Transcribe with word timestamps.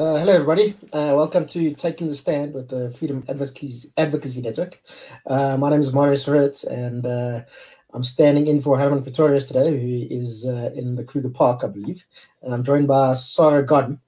Uh, 0.00 0.16
hello, 0.16 0.32
everybody. 0.32 0.74
Uh, 0.94 1.12
welcome 1.14 1.46
to 1.46 1.74
Taking 1.74 2.08
the 2.08 2.14
Stand 2.14 2.54
with 2.54 2.70
the 2.70 2.90
Freedom 2.98 3.22
Advocacy, 3.28 3.92
Advocacy 3.98 4.40
Network. 4.40 4.80
Uh, 5.26 5.58
my 5.58 5.68
name 5.68 5.82
is 5.82 5.92
Marius 5.92 6.26
Ritz, 6.26 6.64
and 6.64 7.04
uh, 7.04 7.42
I'm 7.92 8.02
standing 8.02 8.46
in 8.46 8.62
for 8.62 8.78
Herman 8.78 9.02
Pretorius 9.02 9.44
today, 9.44 9.78
who 9.78 10.06
is 10.10 10.46
uh, 10.46 10.70
in 10.74 10.94
the 10.94 11.04
Kruger 11.04 11.28
Park, 11.28 11.64
I 11.64 11.66
believe. 11.66 12.02
And 12.40 12.54
I'm 12.54 12.64
joined 12.64 12.88
by 12.88 13.12
Sarah 13.12 13.62
Godden. 13.62 14.00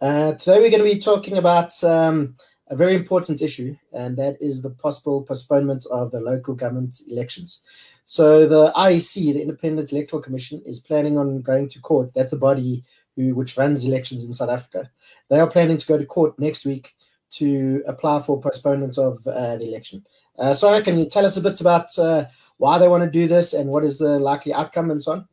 Uh, 0.00 0.32
today, 0.32 0.58
we're 0.58 0.68
going 0.68 0.82
to 0.82 0.94
be 0.94 0.98
talking 0.98 1.38
about 1.38 1.80
um, 1.84 2.34
a 2.66 2.74
very 2.74 2.96
important 2.96 3.40
issue, 3.40 3.76
and 3.92 4.16
that 4.16 4.36
is 4.40 4.62
the 4.62 4.70
possible 4.70 5.22
postponement 5.22 5.86
of 5.92 6.10
the 6.10 6.18
local 6.18 6.54
government 6.54 7.02
elections. 7.08 7.60
So, 8.04 8.48
the 8.48 8.72
IEC, 8.72 9.34
the 9.34 9.42
Independent 9.42 9.92
Electoral 9.92 10.22
Commission, 10.22 10.60
is 10.66 10.80
planning 10.80 11.16
on 11.16 11.40
going 11.40 11.68
to 11.68 11.80
court. 11.80 12.10
That's 12.16 12.32
the 12.32 12.36
body 12.36 12.82
who, 13.16 13.34
which 13.34 13.56
runs 13.56 13.84
elections 13.84 14.24
in 14.24 14.34
South 14.34 14.50
Africa. 14.50 14.88
They 15.28 15.40
are 15.40 15.50
planning 15.50 15.76
to 15.76 15.86
go 15.86 15.98
to 15.98 16.04
court 16.04 16.38
next 16.38 16.64
week 16.64 16.94
to 17.32 17.82
apply 17.86 18.20
for 18.20 18.40
postponement 18.40 18.98
of 18.98 19.26
uh, 19.26 19.56
the 19.56 19.68
election. 19.68 20.06
Uh, 20.38 20.54
can 20.82 20.98
you 20.98 21.06
tell 21.06 21.26
us 21.26 21.36
a 21.36 21.40
bit 21.40 21.60
about 21.60 21.98
uh, 21.98 22.26
why 22.58 22.78
they 22.78 22.88
want 22.88 23.02
to 23.02 23.10
do 23.10 23.26
this 23.26 23.52
and 23.52 23.68
what 23.68 23.84
is 23.84 23.98
the 23.98 24.18
likely 24.18 24.52
outcome 24.52 24.90
and 24.90 25.02
so 25.02 25.12
on? 25.12 25.28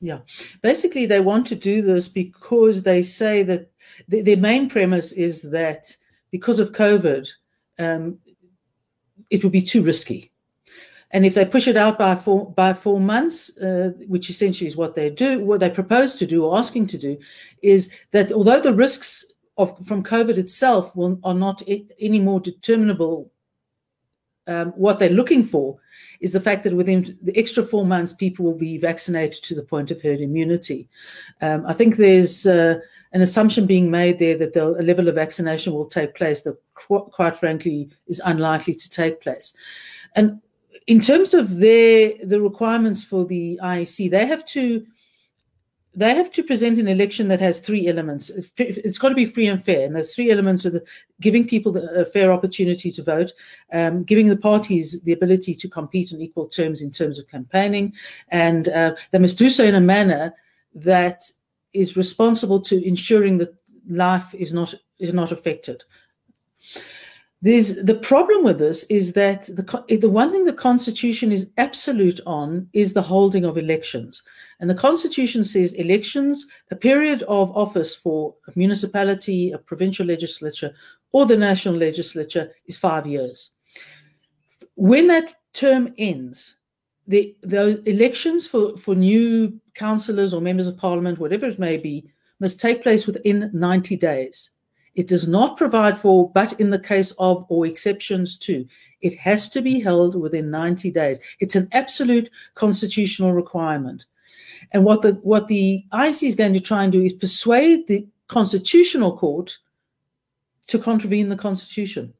Yeah, 0.00 0.20
basically, 0.62 1.06
they 1.06 1.20
want 1.20 1.46
to 1.48 1.54
do 1.54 1.82
this 1.82 2.08
because 2.08 2.82
they 2.82 3.02
say 3.02 3.42
that 3.44 3.70
the, 4.08 4.20
their 4.20 4.36
main 4.36 4.68
premise 4.68 5.12
is 5.12 5.42
that 5.42 5.96
because 6.30 6.58
of 6.58 6.72
COVID, 6.72 7.28
um, 7.78 8.18
it 9.30 9.42
would 9.42 9.52
be 9.52 9.62
too 9.62 9.82
risky. 9.82 10.30
And 11.16 11.24
if 11.24 11.32
they 11.32 11.46
push 11.46 11.66
it 11.66 11.78
out 11.78 11.98
by 11.98 12.14
four 12.14 12.52
by 12.52 12.74
four 12.74 13.00
months, 13.00 13.56
uh, 13.56 13.92
which 14.06 14.28
essentially 14.28 14.68
is 14.68 14.76
what 14.76 14.94
they 14.94 15.08
do, 15.08 15.42
what 15.42 15.60
they 15.60 15.70
propose 15.70 16.14
to 16.16 16.26
do 16.26 16.44
or 16.44 16.58
asking 16.58 16.88
to 16.88 16.98
do, 16.98 17.16
is 17.62 17.88
that 18.10 18.32
although 18.32 18.60
the 18.60 18.74
risks 18.74 19.24
of 19.56 19.68
from 19.86 20.02
COVID 20.02 20.36
itself 20.36 20.94
will, 20.94 21.18
are 21.24 21.32
not 21.32 21.62
any 21.98 22.20
more 22.20 22.38
determinable, 22.38 23.32
um, 24.46 24.72
what 24.72 24.98
they're 24.98 25.08
looking 25.08 25.42
for 25.42 25.78
is 26.20 26.32
the 26.32 26.46
fact 26.48 26.64
that 26.64 26.76
within 26.76 27.18
the 27.22 27.34
extra 27.34 27.62
four 27.62 27.86
months, 27.86 28.12
people 28.12 28.44
will 28.44 28.58
be 28.68 28.76
vaccinated 28.76 29.42
to 29.44 29.54
the 29.54 29.62
point 29.62 29.90
of 29.90 30.02
herd 30.02 30.20
immunity. 30.20 30.86
Um, 31.40 31.64
I 31.66 31.72
think 31.72 31.96
there's 31.96 32.44
uh, 32.44 32.78
an 33.14 33.22
assumption 33.22 33.64
being 33.64 33.90
made 33.90 34.18
there 34.18 34.36
that 34.36 34.52
the, 34.52 34.66
a 34.66 34.84
level 34.90 35.08
of 35.08 35.14
vaccination 35.14 35.72
will 35.72 35.88
take 35.88 36.14
place 36.14 36.42
that, 36.42 36.58
qu- 36.74 37.08
quite 37.10 37.38
frankly, 37.38 37.88
is 38.06 38.20
unlikely 38.22 38.74
to 38.74 38.90
take 38.90 39.22
place. 39.22 39.54
And 40.14 40.42
in 40.86 41.00
terms 41.00 41.34
of 41.34 41.58
their 41.58 42.14
the 42.24 42.40
requirements 42.40 43.02
for 43.04 43.24
the 43.24 43.58
IEC, 43.62 44.10
they 44.10 44.26
have 44.26 44.44
to 44.46 44.86
they 45.96 46.14
have 46.14 46.30
to 46.30 46.42
present 46.42 46.78
an 46.78 46.86
election 46.86 47.26
that 47.28 47.40
has 47.40 47.58
three 47.58 47.88
elements. 47.88 48.30
it's, 48.58 48.98
got 48.98 49.08
to 49.08 49.14
be 49.14 49.24
free 49.24 49.46
and 49.46 49.64
fair, 49.64 49.86
and 49.86 49.96
those 49.96 50.14
three 50.14 50.30
elements 50.30 50.66
are 50.66 50.70
the, 50.70 50.84
giving 51.22 51.48
people 51.48 51.74
a 51.74 52.04
fair 52.04 52.30
opportunity 52.30 52.92
to 52.92 53.02
vote, 53.02 53.32
um, 53.72 54.04
giving 54.04 54.28
the 54.28 54.36
parties 54.36 55.00
the 55.04 55.14
ability 55.14 55.54
to 55.54 55.68
compete 55.70 56.12
on 56.12 56.20
equal 56.20 56.48
terms 56.48 56.82
in 56.82 56.90
terms 56.90 57.18
of 57.18 57.26
campaigning, 57.28 57.94
and 58.28 58.68
uh, 58.68 58.94
they 59.10 59.18
must 59.18 59.38
do 59.38 59.48
so 59.48 59.64
in 59.64 59.74
a 59.74 59.80
manner 59.80 60.34
that 60.74 61.22
is 61.72 61.96
responsible 61.96 62.60
to 62.60 62.86
ensuring 62.86 63.38
that 63.38 63.54
life 63.88 64.34
is 64.34 64.52
not 64.52 64.74
is 64.98 65.14
not 65.14 65.32
affected. 65.32 65.82
There's 67.42 67.74
the 67.76 67.94
problem 67.94 68.44
with 68.44 68.58
this 68.58 68.84
is 68.84 69.12
that 69.12 69.42
the 69.46 69.84
eh, 69.90 69.98
the 69.98 70.08
one 70.08 70.32
thing 70.32 70.44
the 70.44 70.52
Constitution 70.52 71.30
is 71.32 71.50
absolute 71.58 72.20
on 72.26 72.68
is 72.72 72.92
the 72.92 73.02
holding 73.02 73.44
of 73.44 73.58
elections, 73.58 74.22
and 74.58 74.70
the 74.70 74.74
Constitution 74.74 75.44
says 75.44 75.74
elections, 75.74 76.46
a 76.70 76.76
period 76.76 77.22
of 77.24 77.54
office 77.54 77.94
for 77.94 78.34
a 78.48 78.52
municipality, 78.56 79.52
a 79.52 79.58
provincial 79.58 80.06
legislature, 80.06 80.74
or 81.12 81.26
the 81.26 81.36
national 81.36 81.74
legislature 81.74 82.50
is 82.66 82.78
five 82.78 83.06
years. 83.06 83.50
When 84.76 85.06
that 85.08 85.34
term 85.52 85.92
ends, 85.98 86.56
the 87.06 87.36
the 87.42 87.82
elections 87.88 88.46
for 88.46 88.78
for 88.78 88.94
new 88.94 89.60
councillors 89.74 90.32
or 90.32 90.40
members 90.40 90.68
of 90.68 90.78
parliament, 90.78 91.18
whatever 91.18 91.46
it 91.46 91.58
may 91.58 91.76
be, 91.76 92.08
must 92.40 92.60
take 92.60 92.82
place 92.82 93.06
within 93.06 93.50
90 93.52 93.96
days. 93.96 94.50
It 94.96 95.08
does 95.08 95.28
not 95.28 95.58
provide 95.58 95.98
for, 95.98 96.30
but 96.32 96.58
in 96.58 96.70
the 96.70 96.78
case 96.78 97.12
of 97.18 97.44
or 97.48 97.66
exceptions 97.66 98.36
to. 98.38 98.66
It 99.02 99.16
has 99.18 99.48
to 99.50 99.60
be 99.60 99.78
held 99.78 100.18
within 100.18 100.50
90 100.50 100.90
days. 100.90 101.20
It's 101.38 101.54
an 101.54 101.68
absolute 101.72 102.30
constitutional 102.54 103.34
requirement. 103.34 104.06
And 104.72 104.84
what 104.84 105.02
the 105.02 105.12
what 105.22 105.48
the 105.48 105.84
IEC 105.92 106.26
is 106.26 106.34
going 106.34 106.54
to 106.54 106.60
try 106.60 106.82
and 106.82 106.92
do 106.92 107.02
is 107.02 107.12
persuade 107.12 107.86
the 107.86 108.08
constitutional 108.28 109.16
court 109.16 109.56
to 110.68 110.78
contravene 110.78 111.28
the 111.28 111.36
constitution. 111.36 112.12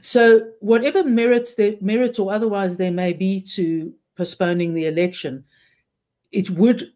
So 0.00 0.52
whatever 0.60 1.02
merits 1.04 1.54
there 1.54 1.74
merits 1.80 2.18
or 2.18 2.32
otherwise 2.32 2.76
there 2.76 2.92
may 2.92 3.12
be 3.12 3.40
to 3.56 3.92
postponing 4.16 4.74
the 4.74 4.86
election, 4.86 5.44
it 6.30 6.50
would 6.50 6.92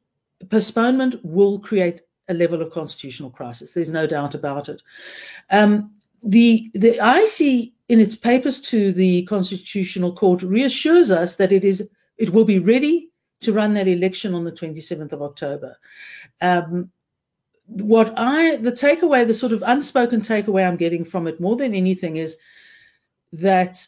postponement 0.50 1.16
will 1.24 1.58
create 1.58 2.02
a 2.28 2.34
level 2.34 2.62
of 2.62 2.72
constitutional 2.72 3.30
crisis. 3.30 3.72
There's 3.72 3.90
no 3.90 4.06
doubt 4.06 4.34
about 4.34 4.68
it. 4.68 4.82
Um, 5.50 5.92
the 6.22 6.70
the 6.74 6.98
IEC 6.98 7.72
in 7.88 8.00
its 8.00 8.16
papers 8.16 8.60
to 8.60 8.92
the 8.92 9.24
Constitutional 9.26 10.14
Court 10.14 10.42
reassures 10.42 11.10
us 11.10 11.36
that 11.36 11.52
it 11.52 11.64
is 11.64 11.88
it 12.18 12.30
will 12.30 12.44
be 12.44 12.58
ready 12.58 13.10
to 13.40 13.52
run 13.52 13.74
that 13.74 13.86
election 13.86 14.34
on 14.34 14.44
the 14.44 14.52
27th 14.52 15.12
of 15.12 15.22
October. 15.22 15.76
Um, 16.40 16.90
what 17.66 18.14
I 18.16 18.56
the 18.56 18.72
takeaway, 18.72 19.26
the 19.26 19.34
sort 19.34 19.52
of 19.52 19.62
unspoken 19.66 20.20
takeaway 20.20 20.66
I'm 20.66 20.76
getting 20.76 21.04
from 21.04 21.26
it 21.26 21.40
more 21.40 21.56
than 21.56 21.74
anything 21.74 22.16
is 22.16 22.36
that 23.32 23.86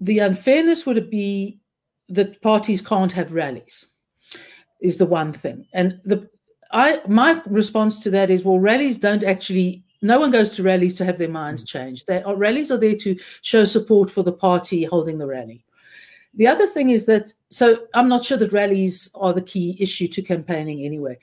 the 0.00 0.18
unfairness 0.18 0.86
would 0.86 1.10
be 1.10 1.60
that 2.08 2.40
parties 2.42 2.82
can't 2.82 3.12
have 3.12 3.32
rallies 3.32 3.86
is 4.80 4.98
the 4.98 5.06
one 5.06 5.32
thing. 5.32 5.66
And 5.72 6.00
the 6.04 6.28
I 6.74 7.00
my 7.08 7.40
response 7.46 8.00
to 8.00 8.10
that 8.10 8.30
is 8.30 8.44
well, 8.44 8.58
rallies 8.58 8.98
don't 8.98 9.24
actually. 9.24 9.82
No 10.02 10.20
one 10.20 10.30
goes 10.30 10.54
to 10.56 10.62
rallies 10.62 10.94
to 10.96 11.04
have 11.04 11.16
their 11.16 11.30
minds 11.30 11.62
mm. 11.62 11.68
changed. 11.68 12.06
They 12.06 12.22
are, 12.22 12.36
rallies 12.36 12.70
are 12.70 12.76
there 12.76 12.96
to 12.96 13.18
show 13.40 13.64
support 13.64 14.10
for 14.10 14.22
the 14.22 14.32
party 14.32 14.84
holding 14.84 15.16
the 15.16 15.26
rally. 15.26 15.64
The 16.34 16.48
other 16.48 16.66
thing 16.66 16.90
is 16.90 17.06
that 17.06 17.32
so 17.48 17.86
I'm 17.94 18.08
not 18.08 18.24
sure 18.24 18.36
that 18.36 18.52
rallies 18.52 19.08
are 19.14 19.32
the 19.32 19.40
key 19.40 19.76
issue 19.78 20.08
to 20.08 20.20
campaigning 20.20 20.84
anyway. 20.84 21.18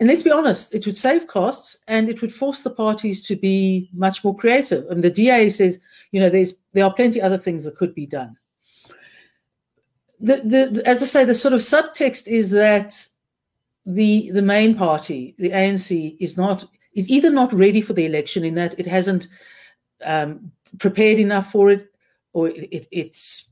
And 0.00 0.08
let's 0.08 0.24
be 0.24 0.32
honest, 0.32 0.74
it 0.74 0.84
would 0.86 0.96
save 0.96 1.28
costs 1.28 1.78
and 1.86 2.08
it 2.08 2.20
would 2.20 2.34
force 2.34 2.62
the 2.62 2.70
parties 2.70 3.22
to 3.22 3.36
be 3.36 3.88
much 3.92 4.24
more 4.24 4.36
creative. 4.36 4.86
And 4.90 5.04
the 5.04 5.08
DA 5.08 5.48
says, 5.50 5.78
you 6.10 6.20
know, 6.20 6.28
there's 6.28 6.54
there 6.72 6.84
are 6.84 6.92
plenty 6.92 7.22
other 7.22 7.38
things 7.38 7.64
that 7.64 7.76
could 7.76 7.94
be 7.94 8.06
done. 8.06 8.36
The, 10.20 10.36
the, 10.72 10.82
as 10.84 11.02
I 11.02 11.06
say, 11.06 11.24
the 11.24 11.34
sort 11.34 11.54
of 11.54 11.60
subtext 11.60 12.26
is 12.26 12.50
that 12.50 13.06
the 13.86 14.30
the 14.32 14.42
main 14.42 14.74
party, 14.74 15.34
the 15.38 15.50
ANC, 15.50 16.16
is 16.20 16.36
not 16.36 16.64
is 16.94 17.08
either 17.08 17.30
not 17.30 17.52
ready 17.52 17.80
for 17.80 17.92
the 17.92 18.06
election 18.06 18.44
in 18.44 18.54
that 18.54 18.78
it 18.78 18.86
hasn't 18.86 19.26
um, 20.04 20.52
prepared 20.78 21.18
enough 21.18 21.50
for 21.50 21.70
it, 21.70 21.92
or 22.32 22.48
it, 22.48 22.68
it, 22.72 22.86
it's 22.90 23.48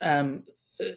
um, 0.00 0.42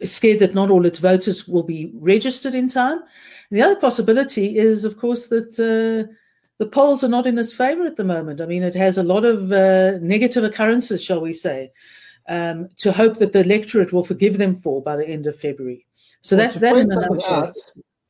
scared 0.04 0.38
that 0.40 0.54
not 0.54 0.70
all 0.70 0.86
its 0.86 0.98
voters 0.98 1.46
will 1.46 1.62
be 1.62 1.92
registered 1.94 2.54
in 2.54 2.68
time. 2.68 2.98
And 2.98 3.58
the 3.58 3.62
other 3.62 3.76
possibility 3.76 4.58
is, 4.58 4.84
of 4.84 4.96
course, 4.96 5.28
that 5.28 5.50
uh, 5.58 6.10
the 6.58 6.66
polls 6.66 7.04
are 7.04 7.08
not 7.08 7.26
in 7.26 7.38
its 7.38 7.52
favor 7.52 7.84
at 7.84 7.96
the 7.96 8.04
moment. 8.04 8.40
I 8.40 8.46
mean, 8.46 8.62
it 8.62 8.74
has 8.74 8.98
a 8.98 9.02
lot 9.02 9.24
of 9.24 9.52
uh, 9.52 9.98
negative 10.00 10.44
occurrences, 10.44 11.02
shall 11.02 11.20
we 11.20 11.32
say, 11.32 11.72
um, 12.28 12.68
to 12.78 12.92
hope 12.92 13.18
that 13.18 13.32
the 13.32 13.40
electorate 13.40 13.92
will 13.92 14.04
forgive 14.04 14.38
them 14.38 14.56
for 14.56 14.82
by 14.82 14.96
the 14.96 15.08
end 15.08 15.26
of 15.26 15.38
February. 15.38 15.86
So 16.20 16.36
well, 16.36 16.50
that, 16.50 16.60
that 16.60 16.76
in 16.76 16.92
a 16.92 16.94
nutshell 16.94 17.52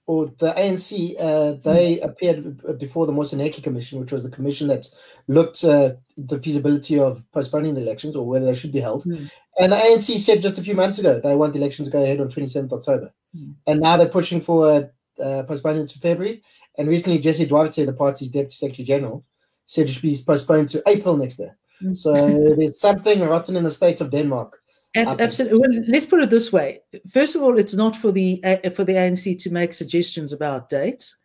or 0.07 0.27
the 0.39 0.53
ANC, 0.53 1.15
uh, 1.21 1.53
they 1.63 2.01
appeared 2.01 2.79
before 2.79 3.07
the 3.07 3.13
Moseneke 3.13 3.63
Commission, 3.63 4.01
which 4.01 4.13
was 4.13 4.23
the 4.23 4.31
commission 4.31 4.67
that 4.69 4.87
looked 5.29 5.63
uh, 5.63 5.93
the 6.17 6.39
feasibility 6.41 6.99
of 6.99 7.25
postponing 7.33 7.75
the 7.75 7.81
elections 7.81 8.17
or 8.17 8.27
whether 8.27 8.47
they 8.47 8.55
should 8.55 8.73
be 8.73 8.81
held. 8.81 9.05
Mm. 9.05 9.31
And 9.59 9.73
the 9.73 9.77
ANC 9.77 10.19
said 10.19 10.43
just 10.43 10.59
a 10.59 10.63
few 10.63 10.75
months 10.75 10.99
ago 10.99 11.21
they 11.21 11.37
want 11.37 11.53
the 11.53 11.61
elections 11.61 11.89
to 11.89 11.93
go 11.93 12.03
ahead 12.03 12.21
on 12.21 12.29
27th 12.29 12.73
October. 12.73 13.13
Mm. 13.37 13.55
And 13.67 13.81
now 13.81 13.97
they're 13.97 14.09
pushing 14.09 14.41
for 14.41 14.91
uh, 15.23 15.43
postponing 15.45 15.87
to 15.87 15.99
February. 15.99 16.43
And 16.79 16.89
recently, 16.89 17.19
Jesse 17.19 17.47
Duarte, 17.47 17.85
the 17.85 17.93
party's 17.93 18.31
deputy 18.31 18.55
secretary 18.55 18.87
general, 18.87 19.25
said 19.67 19.89
it 19.89 19.93
should 19.93 20.03
be 20.03 20.19
postponed 20.27 20.71
to 20.71 20.83
April 20.87 21.17
next 21.17 21.39
year. 21.39 21.57
Mm. 21.83 21.97
So 21.97 22.13
there's 22.57 22.81
something 22.81 23.21
rotten 23.21 23.57
in 23.57 23.65
the 23.65 23.71
state 23.71 24.01
of 24.01 24.11
Denmark 24.11 24.62
Absolutely. 24.95 25.59
Well, 25.59 25.85
let's 25.89 26.07
put 26.07 26.23
it 26.23 26.31
this 26.31 26.53
way. 26.53 26.81
First 27.11 27.35
of 27.35 27.43
all, 27.43 27.59
it's 27.59 27.75
not 27.75 27.97
for 27.97 28.13
the 28.13 28.43
uh, 28.45 28.71
for 28.71 28.85
the 28.85 28.93
ANC 28.95 29.39
to 29.39 29.51
make 29.51 29.73
suggestions 29.73 30.33
about 30.33 30.69
dates, 30.69 31.17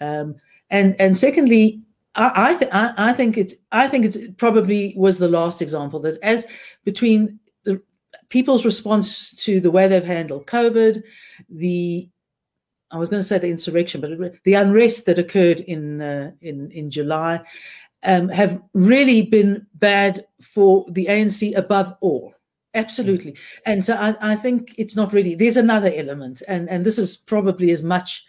um, 0.00 0.36
and 0.70 0.94
and 1.00 1.16
secondly, 1.16 1.80
I 2.14 2.52
I, 2.52 2.54
th- 2.56 2.70
I, 2.72 2.92
I 2.96 3.12
think 3.12 3.36
it's 3.36 3.54
I 3.72 3.88
think 3.88 4.04
it 4.04 4.36
probably 4.36 4.94
was 4.96 5.18
the 5.18 5.28
last 5.28 5.60
example 5.60 5.98
that 6.00 6.20
as 6.22 6.46
between 6.84 7.40
the 7.64 7.82
people's 8.28 8.64
response 8.64 9.34
to 9.44 9.60
the 9.60 9.70
way 9.72 9.88
they've 9.88 10.04
handled 10.04 10.46
COVID, 10.46 11.02
the 11.48 12.08
I 12.92 12.98
was 12.98 13.08
going 13.08 13.22
to 13.22 13.28
say 13.28 13.38
the 13.38 13.48
insurrection, 13.48 14.00
but 14.00 14.34
the 14.44 14.54
unrest 14.54 15.06
that 15.06 15.18
occurred 15.18 15.60
in 15.60 16.00
uh, 16.00 16.30
in 16.42 16.70
in 16.70 16.92
July, 16.92 17.40
um, 18.04 18.28
have 18.28 18.62
really 18.72 19.22
been 19.22 19.66
bad 19.74 20.26
for 20.40 20.86
the 20.90 21.06
ANC 21.06 21.56
above 21.56 21.96
all. 22.00 22.34
Absolutely. 22.74 23.36
And 23.66 23.84
so 23.84 23.94
I, 23.94 24.14
I, 24.20 24.36
think 24.36 24.74
it's 24.78 24.94
not 24.94 25.12
really, 25.12 25.34
there's 25.34 25.56
another 25.56 25.92
element, 25.94 26.42
and, 26.46 26.68
and 26.68 26.86
this 26.86 26.98
is 26.98 27.16
probably 27.16 27.72
as 27.72 27.82
much 27.82 28.24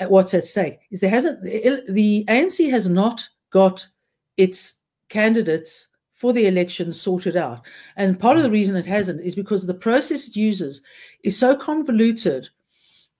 at 0.00 0.10
what's 0.10 0.34
at 0.34 0.46
stake, 0.46 0.80
is 0.90 1.00
there 1.00 1.10
hasn't, 1.10 1.42
the 1.42 2.24
ANC 2.28 2.68
has 2.70 2.88
not 2.88 3.28
got 3.52 3.86
its 4.36 4.80
candidates 5.08 5.86
for 6.12 6.32
the 6.32 6.46
election 6.46 6.92
sorted 6.92 7.36
out. 7.36 7.64
And 7.96 8.18
part 8.18 8.36
of 8.36 8.42
the 8.42 8.50
reason 8.50 8.74
it 8.74 8.86
hasn't 8.86 9.20
is 9.20 9.36
because 9.36 9.64
the 9.64 9.74
process 9.74 10.26
it 10.26 10.34
uses 10.34 10.82
is 11.22 11.38
so 11.38 11.54
convoluted 11.54 12.48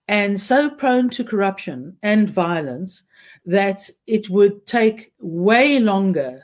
and 0.09 0.39
so 0.39 0.69
prone 0.69 1.09
to 1.11 1.23
corruption 1.23 1.95
and 2.03 2.29
violence 2.29 3.03
that 3.45 3.89
it 4.07 4.29
would 4.29 4.65
take 4.67 5.13
way 5.19 5.79
longer, 5.79 6.43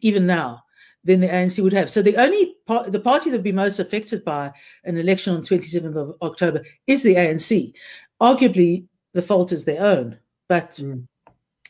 even 0.00 0.26
now, 0.26 0.62
than 1.06 1.20
the 1.20 1.28
ANC 1.28 1.62
would 1.62 1.72
have. 1.72 1.90
So 1.90 2.02
the 2.02 2.16
only 2.16 2.56
part, 2.66 2.92
the 2.92 3.00
party 3.00 3.30
that 3.30 3.36
would 3.36 3.44
be 3.44 3.52
most 3.52 3.78
affected 3.78 4.24
by 4.24 4.52
an 4.84 4.98
election 4.98 5.34
on 5.34 5.42
27th 5.42 5.96
of 5.96 6.16
October 6.20 6.62
is 6.86 7.02
the 7.02 7.14
ANC. 7.14 7.72
Arguably, 8.20 8.84
the 9.14 9.22
fault 9.22 9.52
is 9.52 9.64
their 9.64 9.80
own, 9.80 10.18
but 10.48 10.72
mm. 10.76 11.06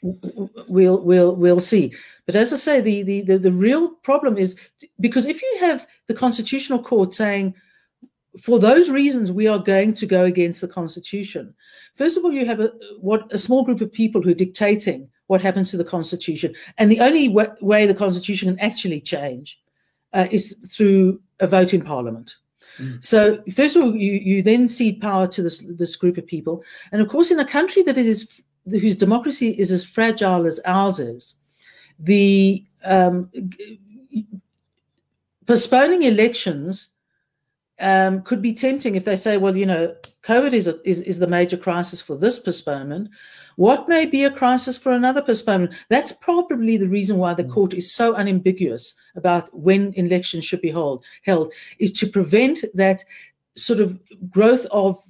we'll 0.03 1.03
we'll 1.03 1.37
we'll 1.37 1.61
see. 1.61 1.93
But 2.25 2.35
as 2.35 2.53
I 2.53 2.56
say, 2.56 2.81
the, 2.81 3.03
the 3.03 3.21
the 3.23 3.38
the 3.38 3.53
real 3.53 3.91
problem 4.03 4.38
is 4.38 4.56
because 5.00 5.27
if 5.27 5.43
you 5.43 5.56
have 5.61 5.87
the 6.06 6.15
Constitutional 6.15 6.83
Court 6.83 7.15
saying 7.15 7.55
for 8.41 8.59
those 8.59 8.91
reasons, 8.91 9.33
we 9.33 9.47
are 9.47 9.59
going 9.59 9.94
to 9.94 10.06
go 10.06 10.25
against 10.25 10.61
the 10.61 10.69
Constitution. 10.69 11.55
First 11.94 12.17
of 12.17 12.25
all, 12.25 12.33
you 12.33 12.47
have 12.47 12.61
a 12.61 12.73
what 13.00 13.27
a 13.31 13.38
small 13.38 13.65
group 13.65 13.81
of 13.81 13.93
people 13.93 14.23
who 14.23 14.31
are 14.31 14.35
dictating 14.35 15.09
what 15.26 15.40
happens 15.40 15.70
to 15.70 15.76
the 15.76 15.84
Constitution, 15.84 16.55
and 16.78 16.90
the 16.90 17.00
only 17.00 17.28
w- 17.28 17.55
way 17.61 17.87
the 17.87 17.94
Constitution 17.94 18.49
can 18.49 18.61
actually 18.61 19.00
change 19.00 19.61
uh, 20.12 20.26
is 20.31 20.56
through 20.69 21.20
a 21.40 21.46
vote 21.46 21.75
in 21.75 21.82
Parliament. 21.82 22.37
Mm. 22.78 23.05
So, 23.05 23.43
first 23.55 23.76
of 23.76 23.82
all, 23.82 23.94
you, 23.94 24.12
you 24.12 24.43
then 24.43 24.69
cede 24.69 25.00
power 25.00 25.26
to 25.28 25.43
this 25.43 25.62
this 25.67 25.96
group 25.96 26.19
of 26.19 26.26
people, 26.26 26.62
and 26.93 27.00
of 27.00 27.08
course, 27.08 27.31
in 27.31 27.40
a 27.40 27.46
country 27.46 27.82
that 27.82 27.99
is 27.99 28.43
whose 28.69 28.96
democracy 28.96 29.50
is 29.50 29.70
as 29.73 29.84
fragile 29.84 30.46
as 30.46 30.61
ours 30.64 30.99
is, 30.99 31.37
the 31.99 32.64
um, 32.84 33.31
postponing 35.46 36.02
elections 36.02 36.88
um, 37.78 38.23
could 38.23 38.43
be 38.43 38.52
tempting 38.52 38.96
if 38.96 39.05
they 39.05 39.17
say, 39.17 39.37
well, 39.37 39.56
you 39.56 39.67
know, 39.67 39.94
COVID 40.26 40.52
is, 40.52 40.67
a, 40.67 40.81
is, 40.88 41.00
is 41.02 41.19
the 41.20 41.26
major 41.28 41.56
crisis 41.56 42.00
for 42.00 42.17
this 42.17 42.38
postponement. 42.38 43.08
What 43.55 43.88
may 43.88 44.06
be 44.06 44.25
a 44.25 44.31
crisis 44.31 44.76
for 44.76 44.90
another 44.90 45.23
postponement? 45.23 45.75
That's 45.88 46.12
probably 46.12 46.76
the 46.76 46.88
reason 46.88 47.17
why 47.17 47.34
the 47.34 47.44
mm. 47.44 47.52
court 47.52 47.73
is 47.73 47.94
so 47.94 48.14
unambiguous 48.14 48.93
about 49.14 49.49
when 49.56 49.94
elections 49.94 50.44
should 50.44 50.61
be 50.61 50.70
hold, 50.70 51.05
held, 51.25 51.52
is 51.78 51.93
to 51.93 52.08
prevent 52.08 52.64
that 52.75 53.05
sort 53.56 53.81
of 53.81 53.99
growth 54.28 54.67
of 54.73 55.00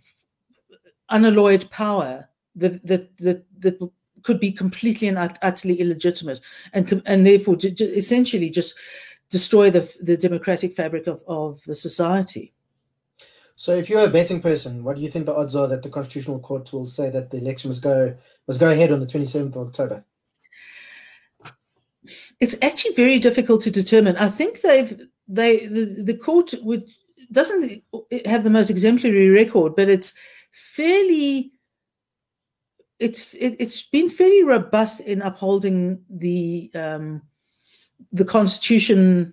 unalloyed 1.08 1.70
power 1.70 2.28
that 2.54 2.84
that 2.86 3.16
that, 3.18 3.44
that 3.60 3.90
could 4.22 4.40
be 4.40 4.52
completely 4.52 5.08
and 5.08 5.18
utterly 5.42 5.80
illegitimate, 5.80 6.40
and 6.72 7.02
and 7.06 7.26
therefore 7.26 7.56
essentially 7.60 8.50
just 8.50 8.74
destroy 9.30 9.70
the 9.70 9.90
the 10.00 10.16
democratic 10.16 10.76
fabric 10.76 11.06
of, 11.06 11.20
of 11.26 11.60
the 11.66 11.74
society. 11.74 12.52
So, 13.58 13.74
if 13.74 13.88
you're 13.88 14.04
a 14.04 14.10
betting 14.10 14.42
person, 14.42 14.84
what 14.84 14.96
do 14.96 15.02
you 15.02 15.10
think 15.10 15.24
the 15.24 15.34
odds 15.34 15.56
are 15.56 15.66
that 15.68 15.82
the 15.82 15.88
Constitutional 15.88 16.40
Court 16.40 16.70
will 16.72 16.86
say 16.86 17.08
that 17.08 17.30
the 17.30 17.38
election 17.38 17.70
must 17.70 17.80
go 17.80 18.14
must 18.46 18.60
go 18.60 18.70
ahead 18.70 18.92
on 18.92 19.00
the 19.00 19.06
27th 19.06 19.56
of 19.56 19.68
October? 19.68 20.04
It's 22.38 22.54
actually 22.60 22.94
very 22.94 23.18
difficult 23.18 23.62
to 23.62 23.70
determine. 23.70 24.16
I 24.16 24.28
think 24.28 24.60
they've 24.60 25.00
they 25.26 25.66
the, 25.66 26.02
the 26.02 26.16
court 26.16 26.54
would 26.62 26.84
doesn't 27.32 27.82
have 28.26 28.44
the 28.44 28.50
most 28.50 28.68
exemplary 28.68 29.30
record, 29.30 29.74
but 29.74 29.88
it's 29.88 30.12
fairly 30.52 31.52
it's 32.98 33.34
it, 33.34 33.58
has 33.60 33.84
been 33.84 34.10
fairly 34.10 34.42
robust 34.42 35.00
in 35.00 35.22
upholding 35.22 36.02
the 36.10 36.70
um, 36.74 37.22
the 38.12 38.24
constitution 38.24 39.32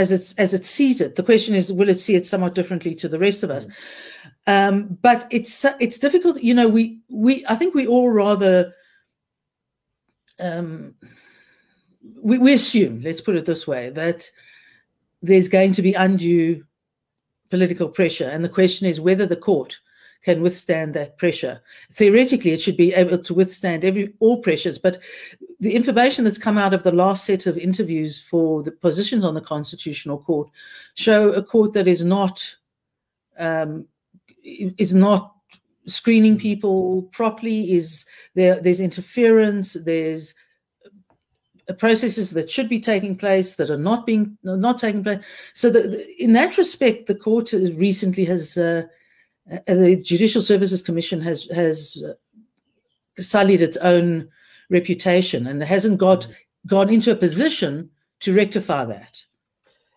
as 0.00 0.10
it 0.10 0.34
as 0.38 0.54
it 0.54 0.64
sees 0.64 1.00
it. 1.00 1.16
The 1.16 1.22
question 1.22 1.54
is, 1.54 1.72
will 1.72 1.90
it 1.90 2.00
see 2.00 2.14
it 2.16 2.26
somewhat 2.26 2.54
differently 2.54 2.94
to 2.96 3.08
the 3.08 3.18
rest 3.18 3.42
of 3.42 3.50
us? 3.50 3.66
Um, 4.46 4.98
but 5.02 5.26
it's 5.30 5.64
it's 5.78 5.98
difficult. 5.98 6.42
You 6.42 6.54
know, 6.54 6.68
we 6.68 7.00
we 7.10 7.44
I 7.46 7.54
think 7.54 7.74
we 7.74 7.86
all 7.86 8.10
rather 8.10 8.72
um, 10.38 10.94
we, 12.22 12.38
we 12.38 12.52
assume, 12.54 13.02
let's 13.02 13.20
put 13.20 13.36
it 13.36 13.44
this 13.44 13.66
way, 13.66 13.90
that 13.90 14.30
there's 15.20 15.48
going 15.48 15.74
to 15.74 15.82
be 15.82 15.92
undue 15.92 16.64
political 17.50 17.88
pressure, 17.88 18.28
and 18.28 18.42
the 18.42 18.56
question 18.60 18.86
is 18.86 19.00
whether 19.00 19.26
the 19.26 19.36
court 19.36 19.78
can 20.24 20.40
withstand 20.40 20.94
that 20.94 21.18
pressure. 21.18 21.60
Theoretically, 21.92 22.52
it 22.52 22.62
should 22.62 22.76
be 22.76 22.94
able 22.94 23.18
to 23.18 23.34
withstand 23.34 23.84
every 23.84 24.14
all 24.20 24.38
pressures, 24.38 24.78
but 24.78 24.98
the 25.60 25.74
information 25.74 26.24
that's 26.24 26.38
come 26.38 26.56
out 26.56 26.72
of 26.72 26.82
the 26.82 26.92
last 26.92 27.24
set 27.24 27.46
of 27.46 27.58
interviews 27.58 28.22
for 28.22 28.62
the 28.62 28.72
positions 28.72 29.24
on 29.24 29.34
the 29.34 29.40
Constitutional 29.42 30.18
Court 30.18 30.48
show 30.94 31.30
a 31.30 31.42
court 31.42 31.74
that 31.74 31.86
is 31.86 32.02
not 32.02 32.56
um, 33.38 33.86
is 34.42 34.94
not 34.94 35.34
screening 35.86 36.38
people 36.38 37.02
properly. 37.12 37.72
Is 37.72 38.06
there? 38.34 38.60
There's 38.60 38.80
interference. 38.80 39.74
There's 39.74 40.34
processes 41.78 42.30
that 42.30 42.50
should 42.50 42.68
be 42.68 42.80
taking 42.80 43.14
place 43.14 43.54
that 43.54 43.70
are 43.70 43.78
not 43.78 44.06
being 44.06 44.36
not 44.42 44.78
taking 44.78 45.04
place. 45.04 45.22
So, 45.52 45.68
in 46.18 46.32
that 46.32 46.56
respect, 46.56 47.06
the 47.06 47.14
court 47.14 47.52
recently 47.52 48.24
has 48.24 48.56
uh, 48.56 48.84
uh, 49.52 49.58
the 49.66 49.96
Judicial 49.96 50.42
Services 50.42 50.80
Commission 50.80 51.20
has 51.20 51.44
has 51.46 52.02
uh, 52.06 52.14
sullied 53.20 53.62
its 53.62 53.76
own 53.78 54.28
reputation 54.70 55.46
and 55.46 55.62
hasn't 55.62 55.98
got 55.98 56.26
gone 56.66 56.88
into 56.88 57.10
a 57.12 57.16
position 57.16 57.90
to 58.20 58.34
rectify 58.34 58.84
that. 58.84 59.22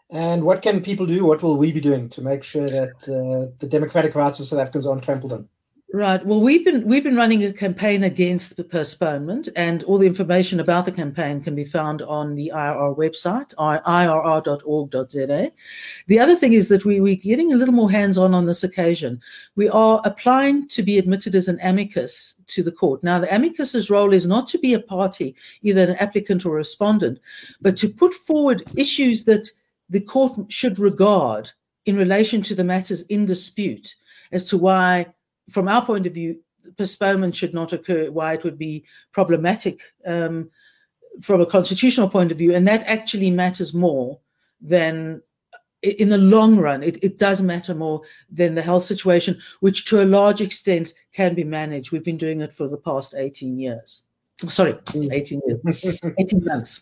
And 0.10 0.44
what 0.44 0.62
can 0.62 0.82
people 0.82 1.06
do? 1.06 1.26
What 1.26 1.42
will 1.42 1.58
we 1.58 1.72
be 1.72 1.80
doing 1.80 2.10
to 2.10 2.22
make 2.22 2.44
sure 2.44 2.70
that 2.70 2.94
uh, 3.08 3.52
the 3.60 3.68
democratic 3.68 4.14
rights 4.16 4.40
of 4.40 4.48
South 4.48 4.60
Africans 4.60 4.86
aren't 4.86 5.04
trampled 5.04 5.34
on? 5.34 5.50
Right. 5.96 6.26
Well, 6.26 6.42
we've 6.42 6.66
been 6.66 6.88
we've 6.88 7.04
been 7.04 7.16
running 7.16 7.44
a 7.44 7.54
campaign 7.54 8.04
against 8.04 8.58
the 8.58 8.64
postponement, 8.64 9.48
and 9.56 9.84
all 9.84 10.00
the 10.00 10.08
information 10.08 10.60
about 10.60 10.86
the 10.86 10.92
campaign 10.92 11.40
can 11.40 11.54
be 11.54 11.66
found 11.66 12.02
on 12.02 12.34
the 12.34 12.52
IRR 12.52 12.98
website, 12.98 13.54
irr.org.za. 13.60 15.52
The 16.08 16.20
other 16.20 16.36
thing 16.36 16.54
is 16.54 16.68
that 16.70 16.84
we, 16.84 17.00
we're 17.00 17.16
getting 17.16 17.54
a 17.54 17.56
little 17.56 17.76
more 17.76 17.92
hands-on 17.92 18.34
on 18.34 18.48
this 18.48 18.64
occasion. 18.64 19.22
We 19.56 19.70
are 19.70 20.02
applying 20.04 20.68
to 20.70 20.82
be 20.82 20.98
admitted 20.98 21.36
as 21.36 21.48
an 21.48 21.60
amicus 21.62 22.34
to 22.48 22.64
the 22.64 22.72
court. 22.72 23.04
Now, 23.04 23.20
the 23.20 23.32
amicus's 23.32 23.92
role 23.92 24.14
is 24.14 24.26
not 24.26 24.48
to 24.48 24.58
be 24.58 24.74
a 24.74 24.80
party, 24.80 25.36
either 25.62 25.84
an 25.84 25.98
applicant 25.98 26.44
or 26.44 26.56
a 26.56 26.58
respondent, 26.58 27.20
but 27.62 27.78
to 27.78 27.88
put 27.88 28.16
forward 28.16 28.64
issues 28.76 29.26
that 29.26 29.48
the 29.92 30.02
court 30.02 30.52
should 30.52 30.80
regard 30.80 31.52
in 31.86 31.98
relation 31.98 32.42
to 32.42 32.56
the 32.56 32.64
matters 32.64 33.04
in 33.04 33.28
dispute 33.28 33.94
as 34.32 34.44
to 34.46 34.58
why 34.58 35.06
from 35.50 35.68
our 35.68 35.86
point 35.86 36.08
of 36.08 36.14
view, 36.14 36.40
postponement 36.78 37.36
should 37.36 37.54
not 37.54 37.74
occur, 37.74 38.10
why 38.12 38.34
it 38.34 38.44
would 38.44 38.58
be 38.58 38.86
problematic 39.12 39.80
um, 40.06 40.50
from 41.22 41.42
a 41.42 41.46
constitutional 41.46 42.10
point 42.10 42.32
of 42.32 42.38
view. 42.38 42.54
And 42.54 42.68
that 42.68 42.84
actually 42.88 43.30
matters 43.30 43.74
more 43.74 44.20
than 44.62 45.22
in 45.84 46.08
the 46.08 46.18
long 46.18 46.58
run, 46.58 46.82
it, 46.82 46.98
it 47.04 47.18
does 47.18 47.42
matter 47.42 47.76
more 47.76 48.02
than 48.32 48.56
the 48.56 48.62
health 48.62 48.86
situation, 48.86 49.40
which 49.60 49.86
to 49.86 50.02
a 50.02 50.06
large 50.06 50.40
extent 50.40 50.94
can 51.12 51.36
be 51.36 51.44
managed. 51.44 51.92
We've 51.92 52.04
been 52.04 52.18
doing 52.18 52.40
it 52.40 52.54
for 52.54 52.70
the 52.70 52.78
past 52.78 53.14
18 53.16 53.60
years. 53.60 54.04
Sorry, 54.48 54.78
18 54.96 55.42
years, 55.46 56.00
18 56.20 56.44
months. 56.46 56.82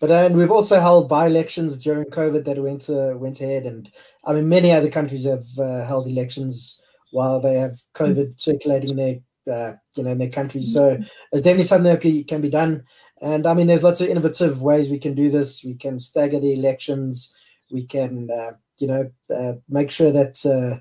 But 0.00 0.10
uh, 0.10 0.24
and 0.24 0.36
we've 0.36 0.50
also 0.50 0.80
held 0.80 1.08
by-elections 1.08 1.78
during 1.78 2.06
COVID 2.06 2.44
that 2.44 2.58
went 2.58 2.90
uh, 2.90 3.16
went 3.16 3.40
ahead, 3.40 3.66
and 3.66 3.88
I 4.24 4.32
mean 4.32 4.48
many 4.48 4.72
other 4.72 4.90
countries 4.90 5.24
have 5.26 5.46
uh, 5.58 5.84
held 5.86 6.08
elections 6.08 6.81
while 7.12 7.40
they 7.40 7.54
have 7.54 7.80
COVID 7.94 8.40
circulating 8.40 8.90
in 8.90 8.96
their 8.96 9.20
uh, 9.50 9.76
you 9.96 10.04
know 10.04 10.10
in 10.10 10.18
their 10.18 10.28
countries. 10.28 10.72
So 10.72 10.98
it's 11.32 11.42
definitely 11.42 11.64
something 11.64 11.92
that 11.92 12.28
can 12.28 12.40
be 12.40 12.50
done. 12.50 12.84
And 13.20 13.46
I 13.46 13.54
mean, 13.54 13.68
there's 13.68 13.84
lots 13.84 14.00
of 14.00 14.08
innovative 14.08 14.60
ways 14.60 14.88
we 14.88 14.98
can 14.98 15.14
do 15.14 15.30
this. 15.30 15.62
We 15.62 15.74
can 15.74 16.00
stagger 16.00 16.40
the 16.40 16.52
elections. 16.52 17.32
We 17.70 17.86
can 17.86 18.28
uh, 18.30 18.52
you 18.78 18.88
know 18.88 19.10
uh, 19.34 19.54
make 19.68 19.90
sure 19.90 20.12
that 20.12 20.44
uh, 20.44 20.80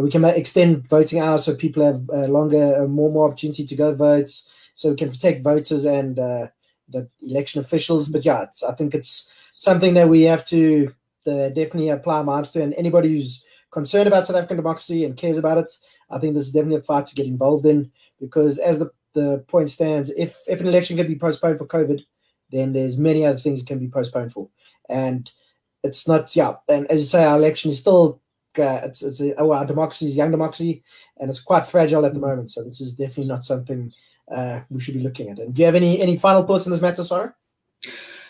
we 0.00 0.10
can 0.10 0.24
extend 0.24 0.88
voting 0.88 1.20
hours 1.20 1.44
so 1.44 1.54
people 1.54 1.84
have 1.84 2.08
uh, 2.10 2.26
longer, 2.26 2.82
uh, 2.82 2.86
more 2.86 3.10
more 3.10 3.28
opportunity 3.28 3.66
to 3.66 3.76
go 3.76 3.94
vote. 3.94 4.30
So 4.74 4.90
we 4.90 4.96
can 4.96 5.10
protect 5.10 5.42
voters 5.42 5.84
and 5.84 6.16
the 6.16 7.08
election 7.22 7.60
officials. 7.60 8.08
But 8.08 8.24
yeah, 8.24 8.46
I 8.66 8.72
think 8.72 8.94
it's 8.94 9.28
something 9.52 9.94
that 9.94 10.08
we 10.08 10.22
have 10.22 10.46
to 10.46 10.94
definitely 11.24 11.90
apply 11.90 12.18
our 12.18 12.24
minds 12.24 12.50
to. 12.50 12.62
And 12.62 12.74
anybody 12.74 13.10
who's 13.10 13.44
concerned 13.72 14.06
about 14.06 14.26
South 14.26 14.36
African 14.36 14.58
democracy 14.58 15.04
and 15.04 15.16
cares 15.16 15.38
about 15.38 15.58
it, 15.58 15.74
I 16.10 16.18
think 16.18 16.34
this 16.34 16.46
is 16.46 16.52
definitely 16.52 16.78
a 16.78 16.82
fight 16.82 17.06
to 17.08 17.14
get 17.14 17.26
involved 17.26 17.66
in 17.66 17.90
because, 18.20 18.58
as 18.58 18.78
the, 18.78 18.90
the 19.14 19.44
point 19.48 19.70
stands, 19.70 20.12
if 20.16 20.38
if 20.46 20.60
an 20.60 20.68
election 20.68 20.96
can 20.96 21.08
be 21.08 21.16
postponed 21.16 21.58
for 21.58 21.66
COVID, 21.66 22.02
then 22.52 22.72
there's 22.72 22.98
many 22.98 23.24
other 23.24 23.38
things 23.38 23.60
that 23.60 23.66
can 23.66 23.78
be 23.78 23.88
postponed 23.88 24.32
for. 24.32 24.48
And 24.88 25.30
it's 25.82 26.06
not, 26.06 26.36
yeah. 26.36 26.54
And 26.68 26.88
as 26.90 27.00
you 27.00 27.06
say, 27.06 27.24
our 27.24 27.36
election 27.36 27.70
is 27.70 27.78
still, 27.78 28.20
uh, 28.58 28.80
it's, 28.84 29.02
it's 29.02 29.20
a, 29.20 29.34
oh, 29.36 29.52
our 29.52 29.66
democracy 29.66 30.06
is 30.06 30.16
young 30.16 30.30
democracy 30.30 30.84
and 31.18 31.30
it's 31.30 31.40
quite 31.40 31.66
fragile 31.66 32.04
at 32.04 32.14
the 32.14 32.20
moment. 32.20 32.50
So 32.52 32.62
this 32.62 32.80
is 32.80 32.92
definitely 32.92 33.26
not 33.26 33.44
something 33.44 33.90
uh, 34.32 34.60
we 34.70 34.80
should 34.80 34.94
be 34.94 35.00
looking 35.00 35.30
at. 35.30 35.38
And 35.38 35.54
do 35.54 35.60
you 35.60 35.66
have 35.66 35.74
any 35.74 36.00
any 36.00 36.16
final 36.16 36.42
thoughts 36.42 36.66
on 36.66 36.72
this 36.72 36.82
matter, 36.82 37.04
Sarah? 37.04 37.34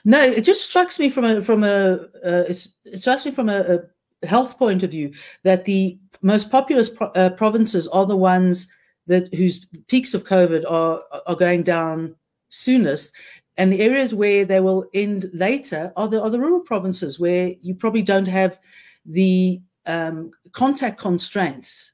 No, 0.05 0.21
it 0.21 0.43
just 0.43 0.69
strikes 0.69 0.99
me 0.99 1.11
from 1.11 1.25
a 1.25 1.43
from 1.43 1.65
a 1.65 2.07
uh, 2.25 2.45
it 2.49 2.69
strikes 2.97 3.25
me 3.25 3.33
from 3.33 3.49
a, 3.49 3.61
a, 3.61 3.79
health 4.27 4.59
point 4.59 4.83
of 4.83 4.91
view 4.91 5.13
that 5.43 5.65
the 5.65 5.99
most 6.23 6.51
populous 6.51 6.89
pro- 6.89 7.09
uh, 7.09 7.31
provinces 7.31 7.89
are 7.89 8.07
the 8.07 8.17
ones 8.17 8.67
that 9.07 9.33
whose 9.35 9.67
peaks 9.89 10.15
of 10.15 10.25
COVID 10.25 10.65
are 10.71 11.03
are 11.27 11.37
going 11.37 11.63
down 11.63 12.15
soonest, 12.49 13.13
and 13.57 13.73
the 13.73 13.81
areas 13.81 14.15
where 14.15 14.45
they 14.45 14.61
will 14.61 14.87
end 14.95 15.31
later 15.33 15.93
are 15.97 16.09
the 16.09 16.23
are 16.23 16.31
the 16.31 16.39
rural 16.39 16.61
provinces 16.61 17.19
where 17.19 17.55
you 17.63 17.75
probably 17.75 18.03
don't 18.03 18.27
have 18.27 18.59
the 19.07 19.61
um, 19.87 20.31
contact 20.53 20.99
constraints 20.99 21.93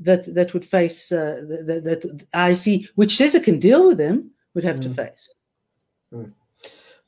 that 0.00 0.34
that 0.34 0.52
would 0.52 0.64
face 0.64 1.10
uh, 1.12 1.40
that, 1.48 1.82
that 1.84 2.26
I 2.34 2.52
see, 2.52 2.88
which 2.96 3.16
says 3.16 3.34
it 3.34 3.44
can 3.44 3.58
deal 3.58 3.88
with 3.88 3.98
them, 3.98 4.30
would 4.54 4.64
have 4.64 4.76
mm. 4.76 4.82
to 4.82 4.94
face. 4.94 5.30
Mm. 6.12 6.32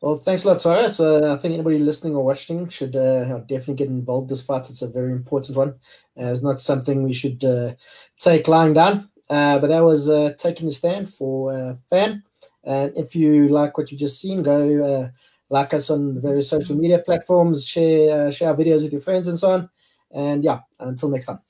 Well, 0.05 0.19
thanks 0.19 0.45
a 0.45 0.49
lot, 0.49 0.61
Sarah. 0.61 0.93
So 0.93 1.33
I 1.33 1.39
think 1.39 1.55
anybody 1.55 1.79
listening 1.79 2.15
or 2.15 2.23
watching 2.23 2.69
should 2.69 2.95
uh, 2.95 3.39
definitely 3.49 3.77
get 3.77 3.89
involved 3.89 4.29
this 4.29 4.43
fight. 4.43 4.69
It's 4.69 4.83
a 4.83 4.87
very 4.87 5.13
important 5.13 5.57
one. 5.57 5.71
Uh, 6.21 6.27
it's 6.27 6.43
not 6.43 6.61
something 6.61 7.03
we 7.03 7.15
should 7.15 7.43
uh, 7.43 7.73
take 8.19 8.47
lying 8.47 8.75
down. 8.75 9.09
Uh, 9.31 9.59
but 9.59 9.69
that 9.69 9.81
was 9.83 10.07
uh, 10.07 10.35
taking 10.37 10.67
the 10.67 10.75
stand 10.75 11.09
for 11.09 11.55
uh, 11.57 11.75
fan. 11.89 12.23
And 12.65 12.93
if 12.99 13.17
you 13.17 13.49
like 13.49 13.79
what 13.79 13.91
you 13.91 13.97
just 13.97 14.21
seen, 14.21 14.43
go 14.43 15.11
like 15.49 15.73
us 15.73 15.89
on 15.89 16.17
the 16.17 16.21
various 16.21 16.51
social 16.51 16.77
media 16.77 16.99
platforms, 16.99 17.65
share 17.65 18.31
share 18.31 18.55
videos 18.55 18.83
with 18.83 18.93
your 18.93 19.01
friends 19.01 19.27
and 19.27 19.39
so 19.39 19.53
on. 19.53 19.71
And 20.11 20.45
yeah, 20.45 20.61
until 20.81 21.09
next 21.09 21.25
time. 21.25 21.41